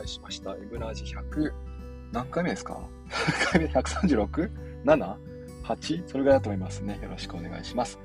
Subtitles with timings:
[0.00, 0.52] 介しました。
[0.52, 1.52] エブラージ100、
[2.12, 2.78] 何回目ですか？
[3.52, 6.08] 回目 136?7?8?
[6.08, 6.98] それぐらいだと思いますね。
[7.02, 7.98] よろしくお願いします。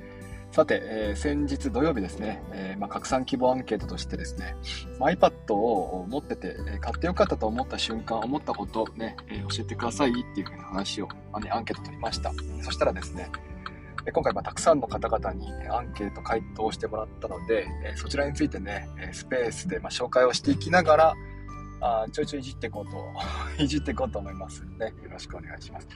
[0.52, 4.56] さて、えー、先日土曜日ですね、えー、まあ、拡散希望アンケートとしてですね、
[5.00, 12.32] iPad を持ってて、え買ってよかったと思った瞬間、思ったことね、えー、教えてくださいっていうふうな話を、まあね、アンケート取りました。
[12.62, 13.30] そしたらですね、
[14.14, 21.14] 今回、またくさんの方々にアンケート回答してもらったので、そちらについてね、スペースでま紹介をしていきながら、
[21.86, 23.14] あちょいちょいいじっていこうと、
[23.64, 24.88] いじっていこうと思いますね。
[25.04, 25.88] よろしくお願いします。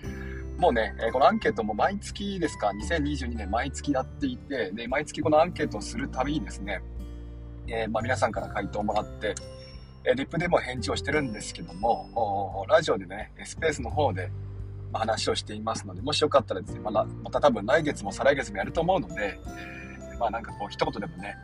[0.58, 6.82] もうね、このアンケートも毎月ですか、2022年毎月やっていて、で、毎月このアンケートをするたびにですね、
[7.68, 9.34] えー、まあ、皆さんから回答をもらって、
[10.06, 14.32] えリップでも返事をしてるんですけども、ラジオでね、スペースの方で、
[14.92, 19.40] 話をしていますので、もしよかったらですね、まだ、また多分来月も再来月もやると思うので、
[20.12, 21.36] えー、まあなんかこう一言でもね、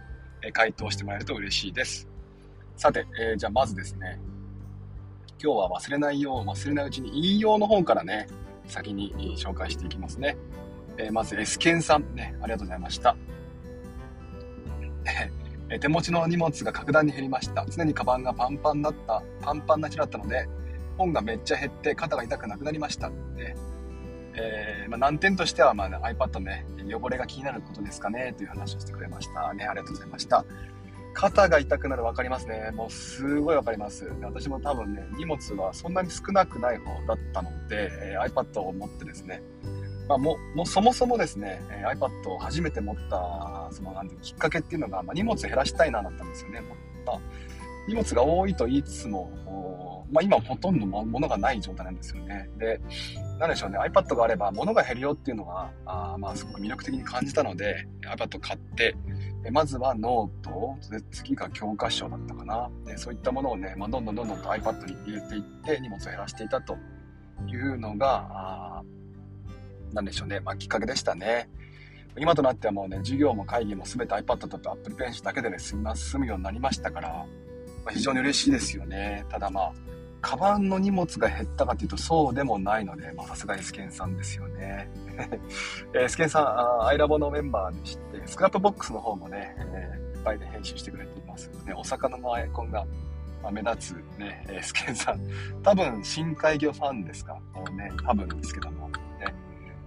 [0.54, 2.08] 回答してもらえると嬉しいです。
[2.76, 4.20] さて、えー、じゃあまずですね、
[5.46, 8.26] 今日は忘れないよう、忘れないうちに引用の本からね、
[8.66, 10.38] 先に紹介していきますね。
[10.98, 13.16] えー、まず、エスケンさん、ね、ありがとうございました。
[15.80, 17.64] 手持ちの荷物が格段に減りました。
[17.70, 20.50] 常にカバンがパンパンだった、パンパンな日だったので、
[20.98, 23.56] 本がめっちゃ減って肩が痛くなくなりましたで、
[24.34, 30.46] えー、まあ、難点としては、まあ、iPad ね汚れが気になることですかねという話をしてくれましたねありがとうございました
[31.16, 39.42] 肩が痛くなる分かりますねもうすごい分かります私も多分ね荷物はそんなに少なくない方だったので、えー、iPad を持ってですね
[40.08, 46.62] まあ、ももうそもそもですね、え iPad を初めて持ったそのなんてきっかけっていうのが、まあ、荷物減らしたいなだったんですよね。
[47.08, 47.20] まあ、
[47.88, 49.32] 荷物が多いと言いつつも
[50.12, 52.50] まあ、今ほとんど物がない状態なんですよね。
[52.58, 52.80] で、
[53.40, 58.96] なんでしょうね、iPad があれば物が減るよっていうのが、あまあ、すごく魅力的に感じたので、iPad 買って、
[59.52, 62.70] まずはノート、で次が教科書だったかな。
[62.86, 66.78] でそういったものをね、まあ、どんどんどんどんと iPad に入れていって荷物を減らしていたと
[67.48, 68.84] いうのが、あ
[69.94, 71.50] なんでしょうね、まあ、きっかけでしたね。
[72.18, 75.76] 今となってはもうね、授業も会議も全て iPad と Apple Pencil だけでね、済
[76.18, 77.26] むようになりましたから、ま
[77.88, 79.26] あ、非常に嬉しいですよね。
[79.30, 79.74] ただまあ、
[80.22, 84.90] カバンの荷物が減ったかというとそうでもないので、まあ、さすがエスケンさんですよね。
[85.94, 92.86] エスケンさん、アイラボのメンバーでして、 Scrapbox の方もね、えー、いっぱいで編集してくれていますので、お魚のアイコンが、
[93.52, 95.20] 目立つね、エスケンさん。
[95.62, 97.38] 多分、深海魚ファンですか？
[97.78, 98.96] ね、多分ですけども、ね。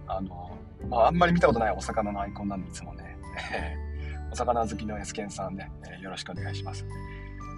[0.07, 0.57] あの、
[0.89, 3.17] まあ、あんまり見たことないお魚のアイコンなんで、いつもね。
[4.31, 5.69] お魚好きのエスケンさんね、
[5.99, 6.85] え、よろしくお願いします。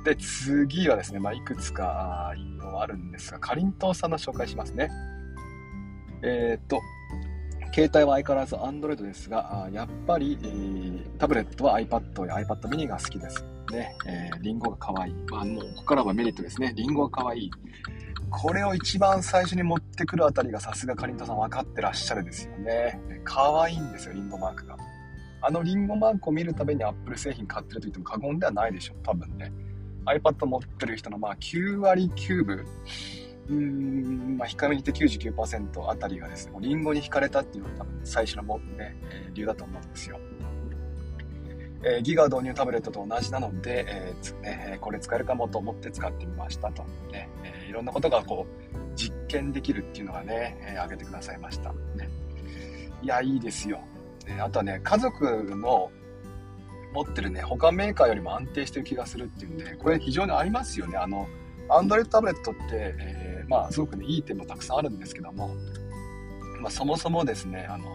[0.04, 4.90] で、次はですね、まあ、いくつか引用あるんですが、かりんとうさんの紹介しますね。
[6.24, 6.80] えっ、と、
[7.74, 13.46] 携帯は相変わらず Android ですが、やっぱり、えー、タブレットは iPad や iPad mini が好きです。
[13.72, 15.14] ね、えー、リンゴが可愛い。
[15.30, 16.74] まあ、もう、ここからはメリットですね。
[16.76, 17.52] リンゴが可愛い。
[18.30, 23.00] これを一番最初に持ってくるあたりがさすがかりんとうさん分かってらっしゃるですよね。
[23.24, 24.78] 可愛いんですよ、リンゴマークが。
[25.44, 29.52] あのリンゴマークを見るために Apple 製品買ってると言っても過言ではないでしょう、多分ね。
[30.06, 32.66] iPad 持ってる人のまあ9割9分、
[33.50, 40.20] うーん、まあ、控えめに言って99%あたりがですね、もうリンゴに惹かれたっていうのが多分最初のも、ね、え、理由だと思うんですよ。
[41.84, 46.84] えー、ギガ導入タブレットと同じなので、えーね、これ使えるかもと思って使ってみましたと。
[47.12, 51.72] ねえー、いろんなことがこう、実験できるっていうのがね、えー、挙げてくださいました。
[51.96, 52.10] ね、
[53.02, 53.82] いや、いいですよ。
[54.40, 55.92] あとはね、家族の
[56.94, 60.98] 持ってるね、他メーカーよりも安定してる気がするっていうんで、これ非常にありますよね。
[60.98, 61.28] あの、
[61.70, 65.56] Android タブレットって、えー、まあ、すごくね、いい点もたくさんあるんですけども、
[66.60, 67.86] まあ、そもそもですね、あの、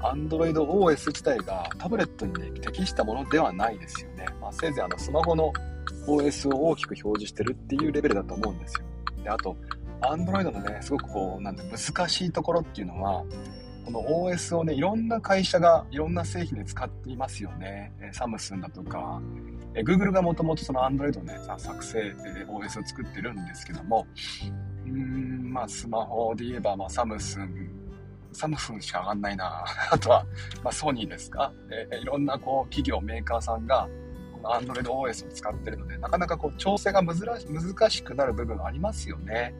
[0.00, 4.26] Android OS 自体がタブレットに、ね、適したものではないですよね。
[4.40, 5.52] まあ、せいぜいあのスマホの
[6.06, 8.84] OS を大きく表示してるっていうレベルだと思うんですよ。
[9.22, 9.56] で、あと、
[10.00, 13.24] Android のね、すごくこう、なんで難しいところっていうのは、
[13.92, 17.92] この OS をね、いろんな会社がいろんな製品で使っていますよね。
[18.12, 19.20] サムスンだとか、
[19.74, 22.14] え Google がもともとその Android のね、作成、
[22.48, 24.06] OS を作ってるんですけども、
[24.86, 27.68] うーん、まあスマホで言えば、まあサムスン、
[28.32, 29.64] サムスンしか上がんないな。
[29.90, 30.24] あとは、
[30.62, 31.52] まあソニーですか。
[32.00, 33.88] いろんなこう企業、メーカーさんが、
[34.40, 39.52] この Android OS を使ってるので、なかなかこう調整が難しくなる部分ありますよね。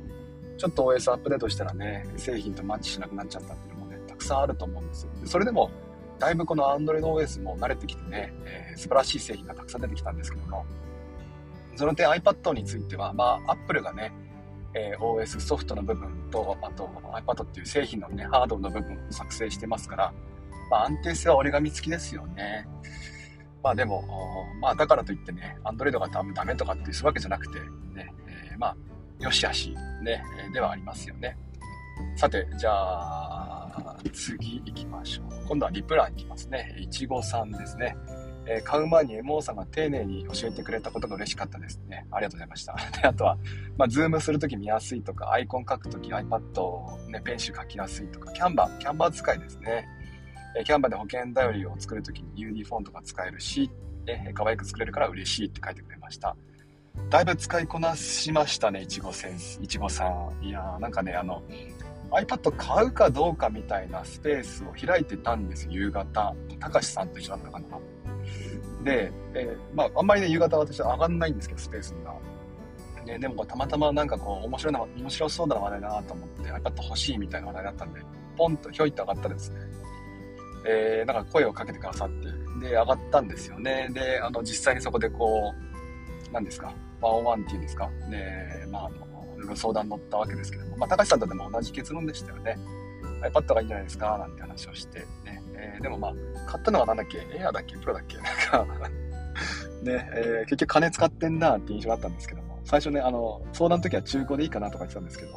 [0.56, 3.80] ちょっと OS アップデートしたらね、製品とマッチしなくなっちゃったっていう
[4.20, 5.11] くさんあると思うんですよ。
[5.25, 5.70] それでも、
[6.19, 10.64] だいぶこの Android OS も慣れてきてね、えー、素晴らしい製品がたくさん出てきたんですけども、
[11.76, 14.12] その点 iPad については、まあ、Apple がね、
[14.75, 20.12] えー、OS ソフトの部分と、あと iPad っていう製品のね、ハードの部分を作成してますから、
[20.70, 22.69] まあ、安定性は折り紙付きですよね。
[23.62, 24.05] まあでも、
[24.61, 27.58] まあだからといってね、Android が多分ダメとかっていうわけじゃなくて、
[27.94, 28.76] ね、えー、まあ、
[29.19, 31.37] よしあし、ね、ではありますよね。
[32.16, 33.50] さて、じゃあ、
[34.12, 35.46] 次行きましょう。
[35.49, 36.75] 今度はリプラン行きますね。
[36.78, 37.96] いちごさんですね。
[38.46, 42.06] えー、買う前に MO さんが丁寧に教えてくれたことが嬉しかったですね。
[42.11, 42.75] ありがとうございました。
[43.00, 43.38] であとは、
[43.76, 49.88] まあ、 Zoom するとき見やすいとか、アイコン書くとき iPad を、ね、ペンシル書きやすいとか、 Canva、Canva 使いですね。
[50.56, 53.70] えー、 Canva で保健だよりを作るときに UD フォントが使えるし、
[54.06, 56.37] ね、可愛く作れるから嬉しいって書いてくれました。
[57.08, 60.44] だいぶ使いこなしましたね、いちご先生、いちごさん。
[60.44, 61.43] いやー、なんかね、あの、
[62.11, 66.35] iPad 買うかどうかみたいなスペースを開いてたんです夕方。
[66.59, 67.67] たかしさんと一緒だったかな。
[68.85, 72.15] で、えー、まあ、あんまりね、夕方私は上がんないんですけど、スペースが。
[73.05, 78.01] ね、でもたまたまなんかこう、面白いな、面白そうな話題だなと思って、iPad 欲しいみたいな話題だったんで、
[78.37, 79.61] ポンとひょいって上がったらですね、
[80.67, 83.89] えー、なんか声をかけてくださって、で、上がったんですよね。
[83.93, 89.10] で、あの、実際にそこでこう、何ですか、ワンワンっていうんですか、で、まあ、あの、
[89.46, 92.58] ろ相談乗ったわけですけども、まあ、高橋さんとでも同じ結論でしたよね。
[93.22, 95.42] iPad がいいんじゃないですか、なんて話をして、ね。
[95.54, 96.14] えー、でもまあ、
[96.50, 98.16] 買ったのはなんだっけ、エアだっけ、プロだっけ、
[98.52, 98.88] なんか
[99.82, 105.32] ね、えー、結局金使ってんなって印象があったんですけども、最初ね、あの、相談の時は中古でいいかなとか言ってたんですけど、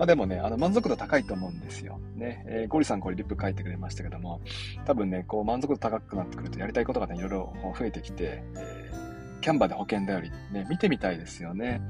[0.00, 2.00] まあでもね、あの満足度高いと思うんですよ。
[2.16, 4.40] ね、えー、ゴリさんこれリップ書いてくれましたけども、
[4.86, 11.82] 多分ね、こう満足度高くなってくるとやりたいことがね、いろいろ増えてきて、えー、キャンバーで保険頼り、ね、見てみたいですよね。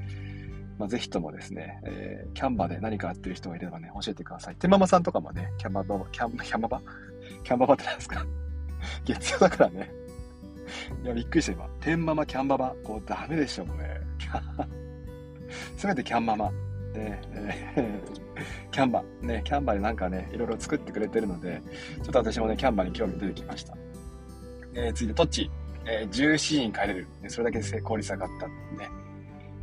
[0.80, 4.56] まあ、ぜひともですね、えー、キャンバーで何かやってる人がいればね、教えてください。
[4.56, 6.80] 手ママさんとかもね、キャンバーバ、キャン、キャンババ？
[7.44, 8.26] キャンババって何ですか？
[9.04, 9.92] 月曜だからね。
[11.04, 11.68] いや、びっくりした今。
[11.80, 12.74] 天ママ、キャンババ？
[12.82, 14.00] こう、ダメでしょ、これ。
[15.76, 16.50] すべてキャンママ。
[16.50, 19.26] ね、えー、 キャンバー。
[19.26, 21.60] ね、キャンバーでなんかね、いろいろ作ってくれてるので、
[22.02, 23.76] ちょっと私もね、キャンバーに興味出てきました。
[24.72, 25.50] えー、続いて、トッチ。
[25.84, 27.06] えー、17時に帰れる。
[27.28, 28.46] それだけで効率上がった。
[28.48, 28.88] ね。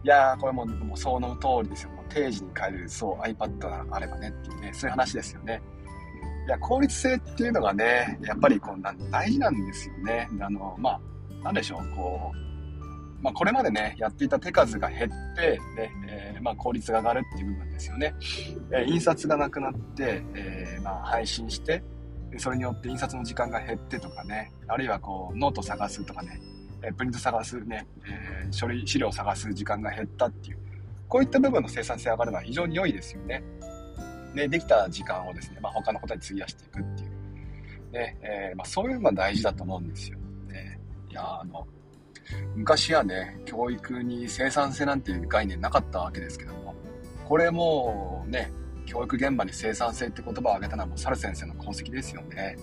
[0.04, 1.92] いやー、これももうその通りですよ。
[1.92, 5.62] もう定時に帰れる、そう、iPad があればねっていうね、そういう話ですよね。
[6.48, 10.30] いや、効率性っていうのがね、やっぱりこうな大事なんですよね。
[10.40, 10.92] あの、ま
[11.42, 12.48] あ、なんでしょう、こう、
[13.22, 18.14] まあ、これまでね、やっていた手数が減って、ね、えー、まあ、効率が上がるっていう部分ですよね。
[18.72, 21.84] えー、印刷がなくなって、えー、まあ、配信して、
[22.38, 26.40] それによって印刷の時間が減ってとかね、あるいはこう、ノート探すとかね、
[26.88, 30.58] えプリント探すね、え書類、資料を探す時間が減ったっていう、
[31.08, 33.44] こういった部分の生産性上がるのは非常に良いですよね。
[34.34, 37.92] で、できた時間をですね、まあ、他のことに費やしていくっていう。
[37.92, 40.18] ね、えー、まあ、そういうのが大事だと思うんですよ。
[40.48, 40.80] ね、
[41.10, 41.68] いや、あの、
[42.56, 46.76] 昔はね、教育に生産性なんていう概念なかったわけですけども、
[47.26, 48.52] これもね、
[48.86, 52.58] 教育現場に生産性って言葉を挙げたのはもう猿先生の功績ですよね。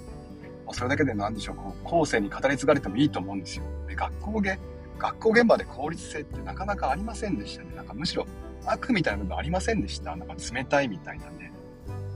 [0.65, 3.65] もうそれだけで何でしょう、こう後世に語り継がれてもいいと思うんですよ。
[3.87, 4.59] で学校で、
[4.99, 7.75] 学校現場で効率性ってなかなかありませんでしたね。
[7.75, 8.27] なんかむしろ
[8.65, 10.17] 悪みたいな部分ありませんでした。
[10.17, 11.53] なんか冷たいみたいなね。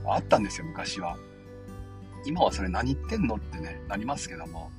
[0.05, 1.17] あったんですよ、昔は。
[2.25, 4.71] 今はそれ何言ってんのってね、なりますけども。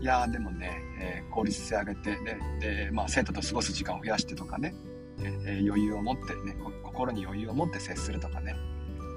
[0.00, 4.74] いやーでもね、えー、効率性上げて、ね、で、まあ生徒と過ごす時間を増やしてとかね、
[5.18, 8.54] えー、余裕を持ってね、心に余裕を持って接するとかね、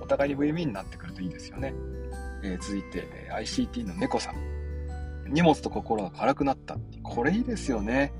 [0.02, 1.74] お互いにウィンウィンになってくるといいですよね。
[2.44, 4.36] えー、続いて、ICT の猫さん。
[5.32, 8.12] 荷物と心が軽くなったこれいいですよね。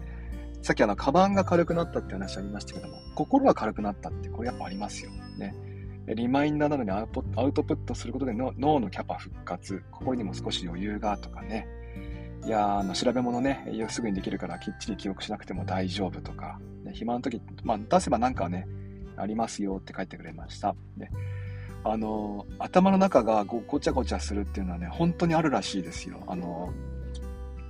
[0.62, 5.12] さっきあの、カバンが軽くなったって話ありましたけども、心が軽くなったって、これやっぱありますよ。
[5.38, 5.56] ね。
[6.08, 7.08] リマインダーなどにアウ
[7.54, 11.68] トプットすることで脳のキャパ復活、心にも少し余裕がとかね。
[12.46, 18.66] いやあの調べ物ね、すぐにできるからきっちり記憶しなくても大丈夫とか、ね、暇の時、まあ、出せばなんかね、
[19.18, 20.76] ありますよって書いてくれました。
[20.98, 21.12] ね、
[21.84, 26.22] あの、頭の中がごちゃごちゃするっていうのはね、本当にあるらしいですよ。
[26.28, 26.74] あの、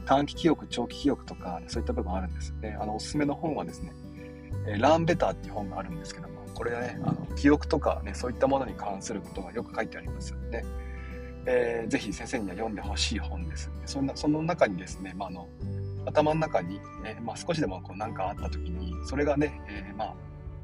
[0.05, 2.77] 短期記憶、長期記憶とか、そういった部分あるんですね。
[2.81, 3.93] あの、おすすめの本はですね、
[4.67, 10.65] えランベターっていう本があるんですけども、これはね、あの記憶とかね、そういったものに関することがよく書いてありますので、
[11.45, 13.71] えー、ぜひ先生には読んでほしい本です。
[13.85, 15.47] そんなその中にですね、まあ、あの
[16.05, 20.15] 頭の中に、え、まあ、少しでもこう何かあった時に、それがね、えー、まあ、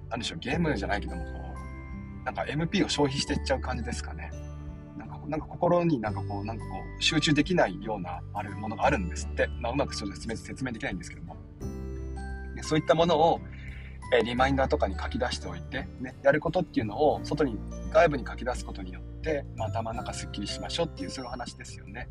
[0.09, 1.44] なんでしょう、ゲームじゃないけども、こう、
[2.25, 4.31] なんか MP を消費していっちゃう感じですかね。
[4.97, 9.47] なんか、なんか心になんかこう、なんかこう、集中できないような、あるものがあるんですって。
[9.61, 11.37] まあ、うまくちょっと説明説明できないんですけども。
[12.55, 13.39] でそういったものを、
[14.13, 17.57] えリマインダーとかに書き出しておいて、ね、やることっていうのを外に、
[17.91, 22.07] 外部に書き出すことによって、まあ、頭の中すっきりしましょうっていう、そういう話ですよね。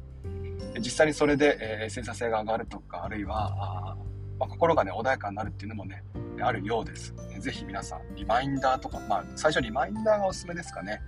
[0.78, 3.96] 実際にそれで、えー、生産性が上がるとか、あるいは、
[4.38, 6.02] まあ、心がね、穏やかになるっていうのもね、
[6.40, 7.14] あるようです。
[7.38, 11.00] ぜひ皆さん、リマインダーとか、まあ、最初リマインダーがおすすめですかね。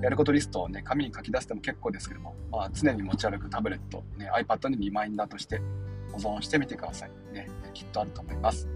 [0.00, 5.60] やることリストをね、紙に書き出しても結構ですけども、まあ、常に持ち歩くタブレット、ね、iPad にリマインダーとして
[6.12, 7.10] 保存してみてください。
[7.32, 8.68] ね、きっとあると思います。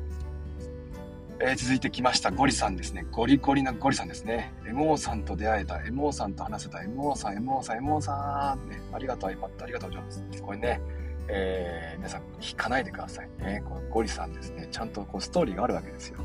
[1.40, 2.30] えー、続いてきました。
[2.30, 3.06] ゴリさんですね。
[3.10, 4.52] ゴリゴリなゴリさんですね。
[4.64, 8.68] MO さんと出会えた、MO さんと話せた、MO さん、MO さん、MO さん。
[8.68, 10.42] ね、ありがとう iPad、ありがとうございます。
[10.42, 10.80] これね、
[11.28, 13.62] えー、皆さん引かないでくださいね。
[13.64, 14.68] このゴリさんですね。
[14.70, 16.18] ちゃんとこうストーリーがあるわけですよ。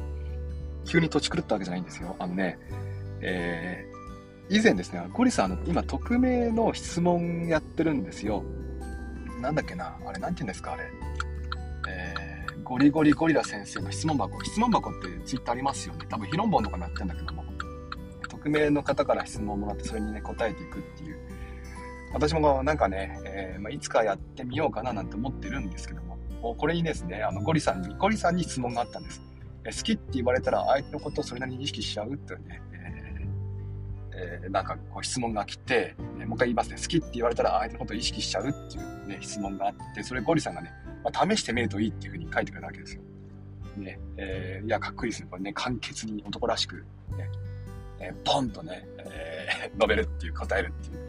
[0.86, 2.16] 急に土地狂ったわけじゃないんですよ。
[2.20, 2.58] あのね、
[3.22, 8.44] えー、以前ですね、ゴリさん、の、今、匿名の質問やってるんですよ。
[9.42, 10.84] なんだっけな、あれ、なんて言うんですか、あれ。
[11.88, 14.44] えー、ゴリゴリゴリラ先生の質問箱。
[14.44, 16.06] 質問箱ってツイッターありますよね。
[16.10, 17.44] 多分、ヒロンボンとかになってんだけども。
[18.28, 21.20] 匿名の方から質問をもらって、それにね、答えていくっていう。
[22.14, 26.18] 私もなんかね、えー、まあ、いつかやってみようかななんて思ってるんですけども、
[26.56, 29.22] これにですね、あの、ゴリさんに、ゴリさんに質問があったんです。
[29.66, 32.62] え好きって言われたら相手のことをそれなりに意識しちゃうってね、
[34.20, 36.76] えー、なんかこう質問が来て、えもう一回言いますね。
[36.76, 40.72] 好きって言われたら相手のことを意識しちゃうっていうね、質問があって、それゴリさんがね、
[41.04, 43.02] まあ、試してみるといいっていうふうに書いてくれたわけですよ。
[43.78, 45.28] ね、えー、いや、かっこいいですね。
[45.30, 47.30] これね、簡潔に男らしく、ね、
[48.00, 51.09] えー、ポンとね、えー、 述べるっていう、答えるっていう。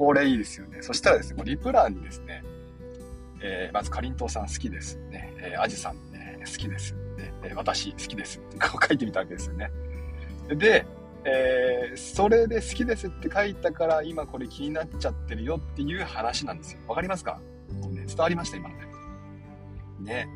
[0.00, 0.78] これいいですよね。
[0.80, 2.42] そしたらですね、リプランにですね、
[3.42, 4.96] えー、まずかりんとうさん好きです。
[5.10, 6.94] ね、えー、あじさん、ね、好きです。
[7.18, 9.70] ね、えー、私好きですってこう書いてみたわけですよね。
[10.48, 10.86] で、
[11.24, 16.80] えー、それで好きですって書いたから今これ気になっちゃってるよっていう話なんですよ。
[16.88, 17.38] わかりますか？
[17.82, 18.86] もうね、伝わりました今ので。
[20.00, 20.28] ね。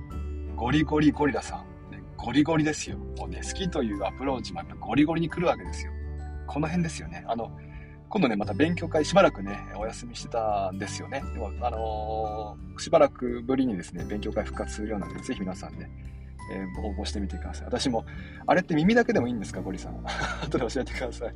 [0.56, 1.90] ゴリゴリゴリラさん。
[1.90, 2.98] ね、ゴリゴリですよ。
[2.98, 5.92] もうね、好きというアプローチもやっぱゴリゴリに来るわけですよ。
[6.46, 7.24] この辺ですよね。
[7.26, 7.50] あの、
[8.14, 11.24] 今度ね、また勉強会しばらくね、お休みしてたんですよね。
[11.32, 15.90] でも、あのー、しばらくぶりにですね、勉強会復活するようなので、ぜひ皆さんね、
[16.52, 17.66] えー、応募してみてください。
[17.66, 18.06] 私も、
[18.46, 19.98] あれって耳だけでもいいんですか、ゴリさん。
[20.46, 21.34] 後で教えてください。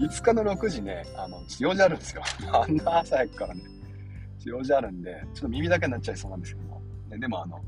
[0.00, 2.22] 5日の6時ね、あの、用事あるんですよ。
[2.50, 3.60] あんな朝早くからね、
[4.46, 6.80] 用事あるんで、ちょっと耳だけになっちゃいそうなんですけども。
[7.10, 7.62] ね、でもあの、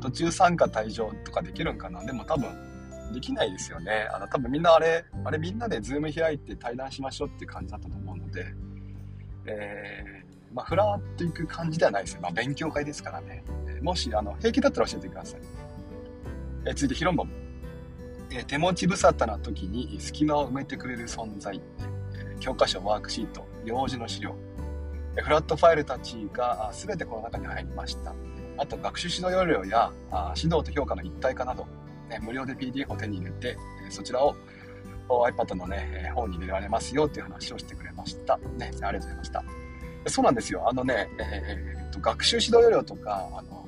[0.00, 2.69] 途中参加退場とかできるんかなでも多分、
[3.10, 4.08] できないですよね。
[4.12, 8.54] あの、多分みんなあれ、あれみんなでズーム開いて対談しましょうっていう感じだったと思うので、
[9.46, 12.20] えー、まあ、ふらっといく感じではないですよ。
[12.22, 13.44] まあ、勉強会ですからね。
[13.82, 15.40] もし、あの、平気だったら教えてください。
[16.66, 17.30] え続いて、ヒロンボン。
[18.32, 21.60] え手持ち無沙汰な時に隙間を埋めてくれる存在。
[22.14, 24.36] え教科書、ワークシート、用事の資料。
[25.16, 28.14] えフラットファイルたちが全てこの中に入りました。
[28.58, 31.66] あと、学習指導要領やあ指導と評価の一体化など、
[32.10, 34.34] ね、無料で PDF を手に入れて、えそちらを
[35.08, 38.36] iPad のね、本に入れられますよっていう話をしてくれました。
[38.36, 39.44] ね、ありがとうございました。
[40.06, 40.68] そうなんですよ。
[40.68, 43.66] あのね、えー、っと、学習指導要領とか、あの、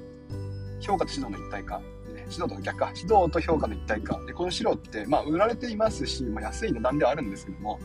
[0.80, 1.78] 評価と指導の一体化。
[1.78, 1.84] ね、
[2.30, 2.92] 指導と逆か。
[2.94, 4.18] 指導と評価の一体化。
[4.26, 7.78] で、この資料って、まあ、売られていますし、まあ、安い値段ではあるんですけども、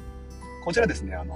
[0.64, 1.36] こちらですね、あの、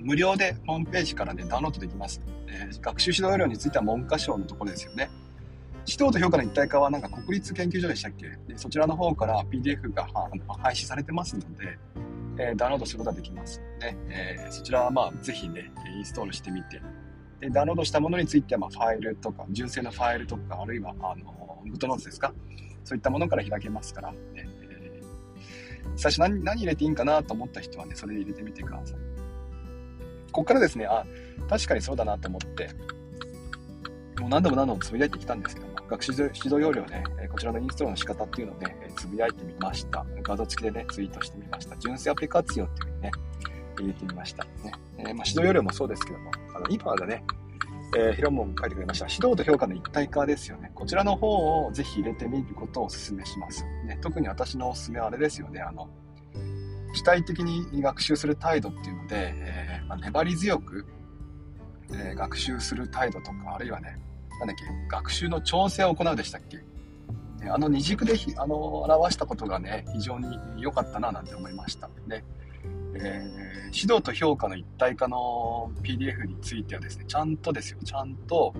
[0.00, 2.20] 無料でホームページからね、ダウンロードできます。
[2.48, 5.10] えー、学習指導要領については文科省のところですよね。
[5.90, 8.28] 指導と評価の一体化はなんか国立研究所でしたっけ？
[8.46, 10.06] でそちらの方から PDF が
[10.58, 11.78] 配信されてますので、
[12.38, 13.60] えー、ダウンロードすることができます。
[13.80, 13.96] ね。
[14.10, 16.82] えー、そちらはまあぜひね、インストールしてみて、
[17.40, 22.34] で、ダウンロードしたものについては、まあ、ファイルとか、純正のファイルとか、あるいは、あの、グッドノーツですか？
[22.84, 28.96] そういったものから開けますから、ね、えー、最初何何入れていいんかなと思った人はね、それで入れてみてください。
[30.32, 31.06] ここからですね、あ、
[31.48, 32.70] 確かにそうだなと思って、
[34.20, 40.04] もう何度も何度もつぶやいてきたんですけど、学習指導要領ね、こちらのインストールの仕方っていうのをね、つぶやいてみました。
[40.22, 41.76] 画像付きでね、ツイートしてみました。
[41.78, 43.10] 純正アプリ活用っていうふうにね、
[43.80, 44.44] 入れてみました。
[44.44, 47.24] ねえー、まあ、指導要領もそうですけども、あの今がね、
[47.96, 49.06] えー、ヒロモン書いてくれました。
[49.06, 50.70] 指導と評価の一体化ですよね。
[50.74, 53.64] こちらの方をぜひ入れてみることをお勧めします。
[53.86, 55.60] ね、特に私のおすすめはあれですよね。
[55.60, 55.88] あの、
[56.92, 60.86] 主体的に学習する態度っていうので、えー、まあ、粘り強く、
[61.92, 63.98] えー、学習する態度とか、あるいはね、
[64.40, 66.62] なんだっけ、学習の調整を行うでしたっけ
[67.50, 71.88] あの二軸であの表したことがね、非常に良かったななんて思いました。
[72.06, 72.24] ね
[72.94, 78.54] えー、指導と評価の一体化の PDF についてはですね、ちゃんとですよ、ちゃんと、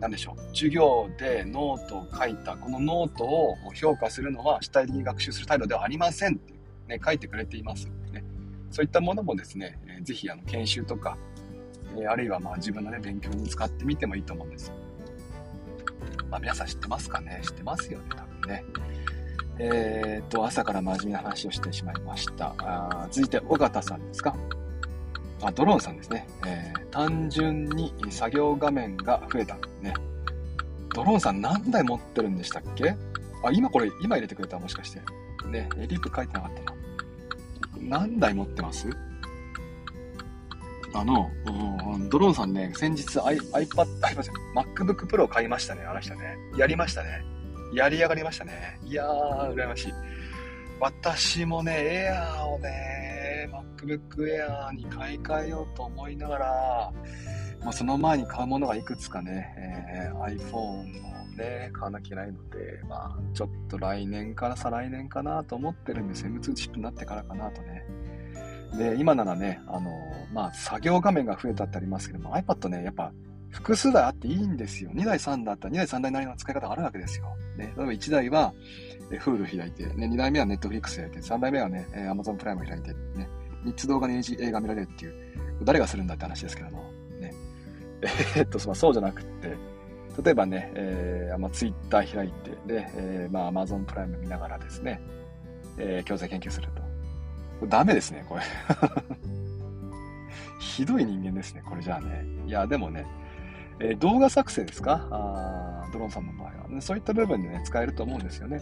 [0.00, 6.54] 何でしょう、授業でノートを書いた、このノートを評価するのは主体的に学習する態度ではありませんって、
[6.88, 8.24] ね、書いてくれていますね。
[8.70, 11.16] そういったものもですね、えー、ぜひあの研修とか、
[11.96, 14.74] え、あるいはまあ自分の、ね、勉強に使ってみてもいいと思うんですよ。
[16.30, 17.40] まあ皆さん知ってますかね？
[17.42, 18.64] 知ってますよね、多分ね。
[19.60, 22.54] えー、っと、朝から真面目な話をしてしまいました。
[22.58, 24.36] あ続いて、尾形さんですか？
[25.42, 26.28] あ、ドローンさんですね。
[26.46, 29.56] えー、単純に作業画面が増えた。
[29.80, 29.94] ね。
[30.94, 32.96] ドローンさん何台持ってるんでしたっけ？
[33.44, 35.00] あ、今これ、今入れてくれたもしかして。
[35.48, 36.76] ね、リップ書いてなかったな。
[37.80, 38.88] 何台持ってます？
[40.94, 41.30] あの、
[42.10, 46.36] ドローンさんね、先日 iPad、あ、すいません、MacBook Pro 買いましたね、あの人ね。
[46.56, 47.24] やりましたね。
[47.72, 48.78] やり上がりましたね。
[48.84, 49.92] いやー、羨ましい。
[50.80, 56.92] 私もね、Air をね、MacBook Air に買い替えようと思いながら、
[57.60, 60.84] まあ、その前に買うものがいくつかね、えー、iPhone を
[61.36, 67.84] ね、買わなきゃいけないので、まあ、ちょっと来年から再来年かなと思ってるんで、M2 チップになってからかなとね。
[68.76, 69.90] で、今ならね、あの、
[70.32, 73.12] まあ、作業画面が増えたってありますけども、iPad ね、やっぱ、
[73.50, 74.90] 複数台あっていいんですよ。
[74.90, 77.26] 2台3台あったら2台3台なりの使い方があるわけですよ。
[77.56, 78.52] ね、例えば1台は、
[79.10, 83.28] えフール開いて、ね、2台目は Netflix 開いて、3台目はね、え Amazon プライム開いて、ね、
[83.64, 85.14] 3つ動画に映画見られるっていう、
[85.62, 87.32] 誰がするんだって話ですけども、ね。
[88.36, 89.56] え、っと、まあ、そうじゃなくって、
[90.22, 95.00] 例えばね、えー、まあ、Twitter 開いて、で、えー、まあ、Amazon プライム見ながらですね、
[95.78, 96.87] えー、教材研究すると。
[97.66, 98.42] ダメですね、これ。
[100.60, 102.24] ひどい人間ですね、これじゃあね。
[102.46, 103.06] いや、でもね、
[103.80, 105.06] えー、動画作成ですか？
[105.10, 108.60] あドローンさんの場合は、そういった部分でね、使えると思うんですよね。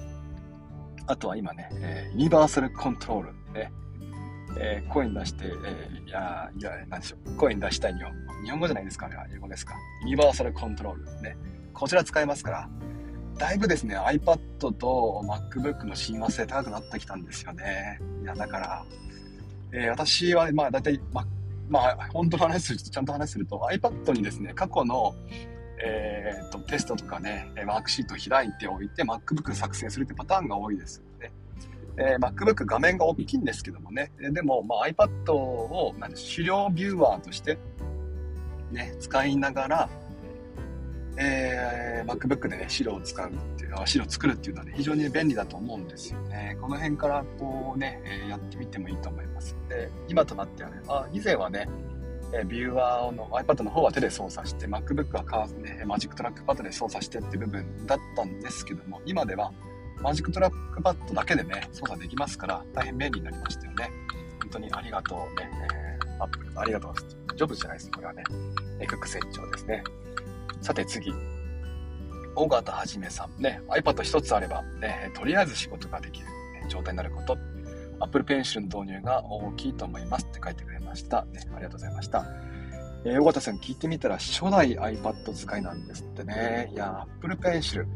[1.06, 3.72] あとは今ね、えー、ユニバーサルコントロールね。
[4.58, 7.36] えー、コイン出して、えー、いや、いや、なんでしょう。
[7.36, 8.16] コイン出したい日本語。
[8.42, 9.74] 日本語じゃないですか、あれは英語ですか。
[10.02, 11.36] ユニバーサルコントロールね。
[11.74, 12.68] こちら使えますから、
[13.38, 14.38] だいぶですね、iPad
[14.72, 18.00] と MacBook の親和性高くなってきたんですよね。
[18.22, 18.84] いや、だから、
[19.72, 21.26] えー、私は、まあ、だいたい、ま、
[21.68, 25.14] まあ、本当の話すると、ちゃんと話すると、iPad にですね、過去の、
[25.84, 31.32] えーと、テストとかね、ワークシート開いておいて、MacBook 作成するってパターンが多いですよね。
[31.98, 37.58] えー、MacBook 画面が大きいんですけどもね、でも、まあ、iPad をなんで資料ビューワーとして、
[38.70, 39.90] ね、使いながら、
[41.18, 46.56] えー、MacBook でね、白を使うっていう、白を作るっていうのはね、非常に便利だと思うんですよね。
[46.60, 49.56] この辺からこうね、え、やってみてもいいと思います。
[49.68, 51.68] で、今となってはね、あ、以前はね、
[52.32, 59.52] えビューワーの iPad の方は手で操作して、MacBook はカー、ね、 Magic Trackpad で操作してって部分だったんですけども、今では
[60.02, 63.90] マジックトラックパッドだけでね、操作できますから、大変便利になりましたよね。
[64.40, 66.94] 本当にありがとうね、えー、 Apple、ありがとう。
[67.36, 67.90] ジョブズじゃないです。
[67.90, 68.22] これはね、
[68.80, 69.82] えー、クック CEO ですね。
[70.66, 71.14] さて次。
[72.34, 73.40] 尾形はじめさん。
[73.40, 77.38] ね、iPad 一つあれば、ね、とりあえず仕事ができる、ね、状態になること。
[78.00, 81.24] Apple Pencil の導入が大きいと思いますって書いてくれました。
[81.26, 82.26] ね、ありがとうございました。
[83.04, 86.68] えー、尾形さん聞いてみたら初代 iPad 使いなんですってね。
[86.72, 87.86] いや、Apple Pencil。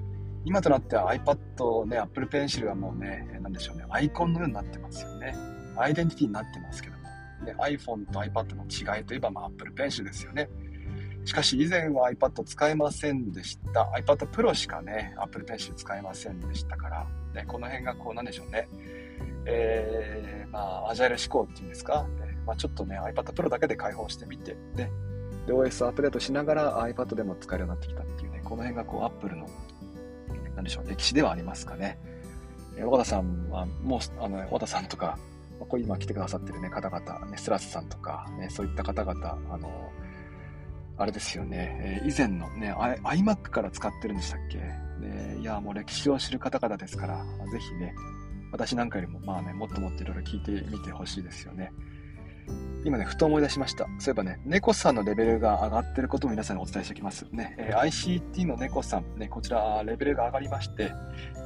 [0.44, 5.34] 今となっては iPad ね、Apple Pencil はもうね、なんでしょうね、アイコンのようになってますよね。
[5.76, 7.02] アイデンティティになってますけども。
[7.44, 10.48] ね、iPhone と iPad の違いといえば、まあ、Apple Pencil ですよね。
[11.24, 13.90] しかし以前は iPad 使えませんでした。
[13.96, 18.68] iPad Pro しかね、Apple Pencil 使えませんでしたから、ね、この辺がこうなんでしょうね。
[19.46, 24.90] えー、まあ、アジャイル思考っていうんですか、ね、まあ、ちょっとね、iPad Pro だけで開放してみて、ね、
[25.46, 29.46] で、OS アップデートしながら iPad でも使えるようになってきたっていうね、この辺がこう Apple の、
[30.54, 31.98] なんでしょう、歴史ではありますかね。
[32.76, 35.18] えー、小田さんは、もう、あの、小田さんとか、
[35.58, 39.92] こう今来てくださってるね、方々、ね、スラスさんとか、ね、そういった方々、あの、
[41.00, 44.58] あれですよね、えー、以前のね、iMac から使ってるんでしたっけ？
[44.58, 47.94] ね、いや、もう歴史を知る方々ですから、ぜひね、
[48.52, 51.72] 私なんかよりも、まあね、もっともっといろいろ聞いてみてほしいですよね。
[52.84, 53.84] 今ね、ふと思い出しました。
[53.98, 57.26] そういえばね、猫さんのレベルが上がってることを皆さんにお伝えしておきます。
[57.32, 60.92] ね、えー、ICT の猫さん、ね、こちら、レベルが上がりまして、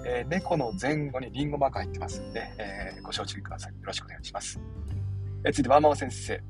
[0.04, 3.72] えー、猫の前後にリンゴマーク入ってますんで、えー、ご承知ください。
[3.72, 4.58] よろしくお願いします。
[5.44, 6.42] え、続いて、ワーママ先生。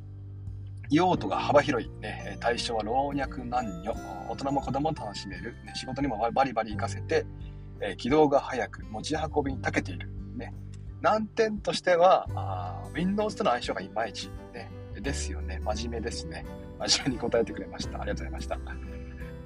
[0.91, 3.95] 用途が幅広い、ね、対象は老若男女、
[4.29, 7.27] 大人も子供も楽しめる、ね、仕事にもバリバリ活かせて、
[7.81, 10.09] えー、起動が早く、持ち運びに長けている。
[10.37, 10.55] ね、
[11.01, 14.71] 難点としては、あ Windows との相性がいまいち、ね、
[15.01, 15.61] ですよね。
[15.63, 16.45] 真面目ですね。
[16.79, 18.01] 真面目に答えてくれました。
[18.01, 18.59] ありがとうございました。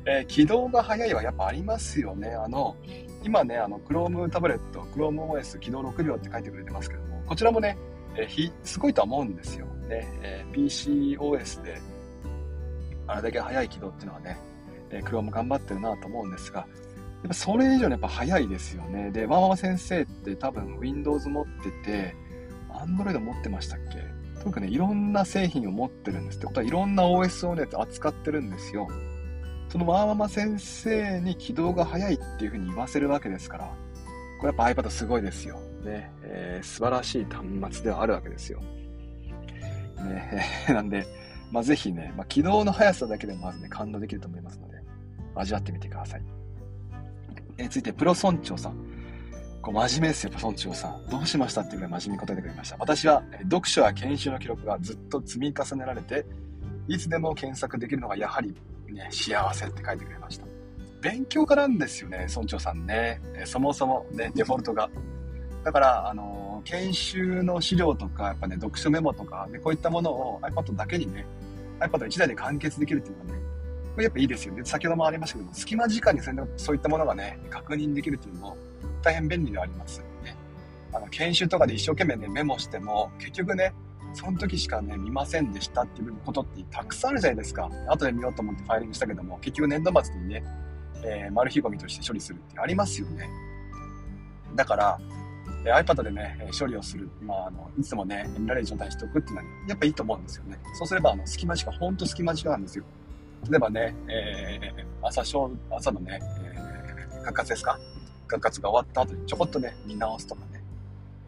[0.07, 2.31] えー、起動が早いはやっぱありますよね。
[2.31, 2.77] あの、
[3.25, 7.77] 今ね、あの、Chrome タブレット、ChromeOS 起動6秒って書いてくれてますけども、こちらもね、
[8.17, 9.67] えー、すごいとは思うんですよ。
[9.89, 11.81] ね、え、PCOS で、
[13.07, 14.39] あれだけ早い起動っていうのはね、
[14.91, 16.67] えー、Chrome 頑張ってるなと思うんですが、や
[17.25, 19.11] っぱそれ以上にやっぱ早いですよね。
[19.11, 22.15] で、ワンワン先生って多分 Windows 持ってて、
[22.71, 23.97] Android 持ってましたっけ？
[24.41, 28.87] とにかくね、いろんな製品を持ってるんですってことはいろんな OS をね、扱ってるんですよ。
[29.69, 33.65] そのワーママ先生に起動が早いっていうふうに言わせるわけですから、
[34.41, 35.59] これやっぱ iPad すごいですよ。
[35.85, 38.61] ね、えー、素晴らしい端末ではあるわけですよ。
[40.05, 41.07] ね、 なんで、
[41.51, 44.83] まあ、ぜひね、まあ、起動の速さだけでもまずね、感動できると思いますので、
[45.35, 46.23] 味わってみてください。
[47.57, 48.77] えー、続いて、プロ村長さん。
[49.61, 51.07] こう真面目ですよ、村長さん。
[51.11, 52.77] どうしましたっていうぐらい真面目に答えてくれました。
[52.79, 56.25] 私は、読書や研修の記録がずっと積み重ねられて、
[56.87, 58.55] いつでも検索できるのがやはり、
[58.89, 60.47] ね、幸せって書いてくれました。
[61.01, 63.21] 勉強家なんですよね、村長さんね。
[63.35, 64.91] えそもそもね、デフォルトが。
[65.65, 66.38] だから、あの、
[66.69, 71.27] 研修の資料とか、やっぱね、読書メモとか、ね、こういったものを iPad だけにね、
[71.81, 73.43] iPad1 台で完結できるっていうのはね、
[73.95, 74.63] これやっぱいいですよね。
[74.65, 76.21] 先ほどもありましたけども、隙間時間に
[76.59, 78.57] そういったものがね、確認できるっていうのも
[79.03, 80.05] 大変便利ではありますよ。
[80.23, 80.37] ね、
[80.93, 83.73] あの研修とかで一生懸命ね、メモしても、結局ね、
[84.13, 87.71] その時しかね、見ませんでしたっていうことってたくさんあるじゃないですか。
[87.89, 90.45] 後で見ようと思ってファイリングしたけども、結局年度末にね、
[91.03, 93.31] えー、マル秘ゴミとして処理するってありますよね。
[94.55, 95.01] だから、
[95.65, 97.09] え iPad でね、処理をする。
[97.21, 100.59] まあ、あの、いつもね、見られる状態にしておくっていうのは、やっぱいいと思うんですよね。
[100.79, 102.85] そうすれば、あの、隙間時間、ほんと隙間時間なんですよ。
[103.49, 107.79] 例えばね、えー、朝朝のね、えー、学活ですか？
[108.27, 110.63] 学活が終わった後にちょこっとね、見直すとかね、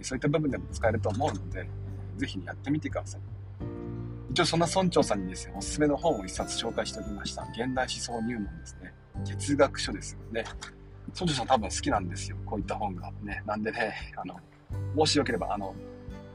[0.02, 1.68] そういった部分でも使えると思うので、
[2.16, 3.20] ぜひやってみてください。
[4.32, 7.42] 一応そんな村長さんにですね、おすすめの本を一冊紹介しておきました。
[7.52, 8.92] 現代思想入門ですね。
[9.24, 10.44] 哲学書ですよね。
[11.14, 12.36] 村長さん多分好きなんですよ。
[12.46, 13.10] こういった本が。
[13.22, 13.42] ね。
[13.46, 14.36] なんでね、あの、
[14.94, 15.74] もしよければ、あの、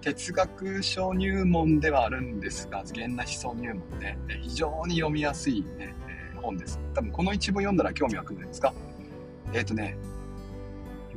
[0.01, 6.79] 哲学書入門ではあるんですが、現代思想入門で、非常に読みやすい、ねえ、本です。
[6.93, 8.73] 多分この一文読んだら興味湧くんじゃないですか。
[9.53, 9.97] えっ、ー、とね、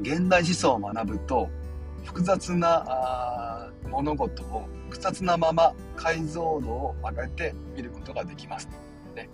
[0.01, 1.49] 現代思想を学ぶと、
[2.05, 8.69] 複雑な物事を複雑なまま解像度を上げて見ることができます。
[9.15, 9.29] ね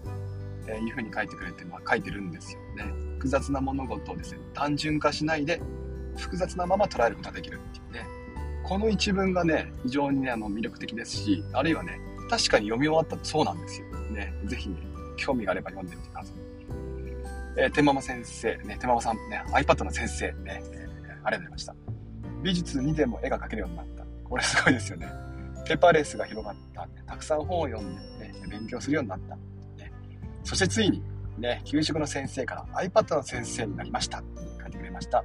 [0.67, 2.93] えー、いうふうに書いてくれて、まあ、書いてるんですよね。
[3.25, 5.59] 複雑な物事をですね、単純化しないで
[6.15, 8.07] 複雑なまま捉えることができるっていうね。
[8.63, 13.87] この一文がね、非常にね、あの魅力的ですし、あるいはね、確かに読み終わったとそうなんですよ。
[14.11, 14.77] ね、ぜひね、
[15.17, 16.35] 興味があれば読んでみてください。
[17.57, 21.75] えー、手ママ先生、ね、手ママさん、ね、iPad の先生、ね、えー、ありがとうございました。
[22.43, 24.05] 美術にでも絵が描けるようになった。
[24.29, 25.09] これすごいですよね。
[25.67, 26.87] ペパレスが広がった。
[27.07, 29.37] たくさん本を読んで、ね、勉強するようになった。
[29.37, 29.91] ね、
[30.43, 31.03] そしてついに、
[31.39, 34.45] ね、給食の先生から iPad の先生になりましたって。
[34.65, 35.25] 書いてくれました。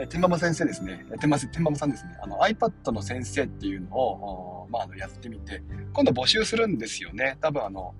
[0.00, 1.04] え天馬先生ですね。
[1.10, 2.16] え天馬天馬さんですね。
[2.22, 7.38] あの iPad の先生っていうのを、まあ、あのやってみて、今度募集するんですよね。
[7.40, 7.94] 多分あの、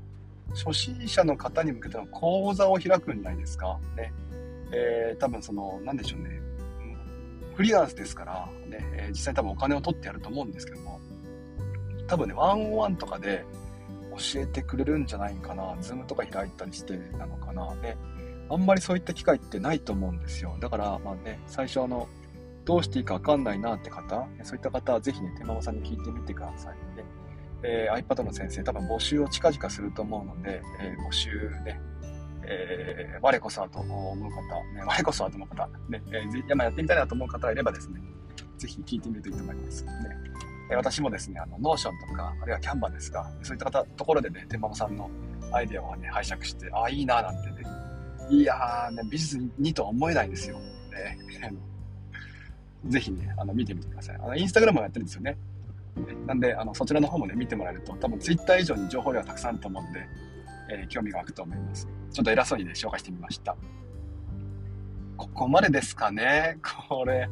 [0.51, 3.79] 初心者の方に向けての講座を開くんじゃないですか。
[3.97, 4.13] ね。
[4.71, 6.41] えー、多分その、なんでしょうね。
[7.55, 11.01] フリーランスですから、ね、実際多分お金を取ってやると思うんですけども、
[12.07, 13.45] 多分ね、 one on one とかで
[14.19, 15.77] 教えてくれるんじゃないかな。
[15.81, 17.75] Zoom とか開いたりしてなのかな。
[17.77, 17.97] ね。
[18.51, 20.57] あんまりそういった機会ってないと思うんですよ。
[20.61, 22.09] だから、まあね、最初あの、
[22.65, 27.05] どうしていいかわかんないなって方、そういった方はぜひね、手間さんに聞いてみてくださいね。
[27.63, 31.31] えー、iPad の先生、多分募集を近々すると思うので、えー、募集
[31.65, 31.81] ね、
[32.45, 34.41] えー、我こそはと思う方、
[34.75, 38.01] ね、我こそはと思う方、ね、えー、やってみたいなと思う方がいればですね、
[38.57, 39.85] ぜひ聞いてみるといいと思います。
[39.85, 39.93] ね
[40.71, 45.11] え私もですね、あの、ノーションとか、あるいはキャンバーですか、そういった方、ところでね、天ママさんの
[45.53, 47.69] アイデアをね、拝借して、ああ、いいななんてね、
[48.29, 50.59] いやー、ね、美術にとは思えないんですよ。
[50.59, 51.19] ね、
[52.87, 54.17] ぜひね、あの、見てみてください。
[54.17, 55.37] あの、インスタグラムもやってるんですよね。
[56.27, 60.07] なんで、あの、そちらの方もね、見てもらえると、多分ツイッター以上に情報量がたくさんあると思うんで、
[60.71, 61.89] えー、興味が湧くと思います。
[62.13, 63.57] ちょっと偉そうにね、紹介してみました。
[65.17, 66.59] ここまでですかね。
[66.89, 67.29] これ、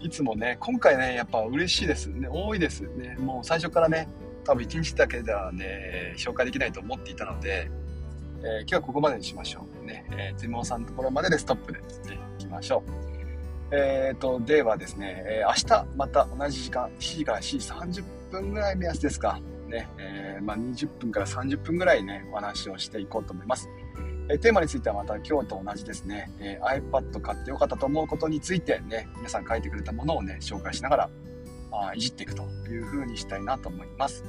[0.00, 2.28] いつもね、今回ね、やっぱ嬉しいですね。
[2.30, 3.16] 多いですね。
[3.18, 4.08] もう最初からね、
[4.44, 7.70] 多分1日だけではね、紹介できないと思っていたので、
[8.42, 9.86] えー、今日はここまでにしましょう。
[9.86, 11.84] ね、えー、ゼモさんのところまででストップで、ね、
[12.32, 13.74] 行きましょう。
[13.76, 19.38] えっ、ー、と、ではですね、えー、明日また同じ時間、7時から7時30分ぐらい目安ですか。
[19.68, 23.68] ね、えー、まあ、20分から30分ぐらいね、お話をしていこうと思います。
[24.32, 31.10] えテーマについてはまた今日と同じですね、え iPad 買ってよかったと思うことについてね、皆さん書いてくれたものをね、紹介しながら、
[31.72, 34.24] あいじっていくという風にしたいなと思います。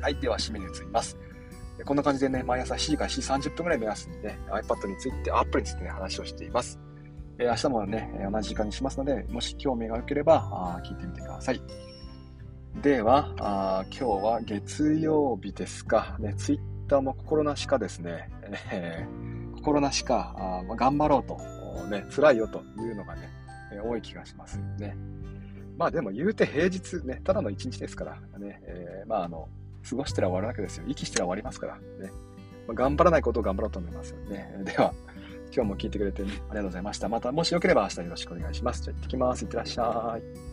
[0.00, 1.18] はい、では締めに移ります。
[1.84, 6.80] こんな感じでね、毎朝7時から7時30分ぐらい目安にね、iPad について、アプリについてね、話をしています。
[7.38, 11.60] え明日もね、同じ時間にしますので、もし興味が良ければ、あ聞いてみてください。
[12.82, 16.16] ではあ、今日は月曜日ですか。
[16.18, 18.30] ね、Twitter も心なしかですね、
[18.72, 19.06] え、
[19.56, 21.38] 心なしか、あまあ、頑張ろうと、
[21.88, 23.28] ね、辛いよというのがね、
[23.84, 24.96] 多い気がしますね。
[25.76, 29.48] まあでも言うて平日ね、ただの一日ですからね、えー、まああの、
[29.88, 30.84] 過ごしてら終わるわけですよ。
[30.86, 32.10] 息してら終わりますからね。
[32.66, 34.54] まあ、頑張らないことを頑張ろうと思いますよね。
[34.64, 34.92] では、
[35.54, 37.08] 今日も聞いてくれて、ありがとうございました。
[37.08, 38.82] また、もしよければ明日よろしくお願いします。
[38.82, 39.44] じゃあ行ってきます。
[39.44, 40.49] いってらっしゃい。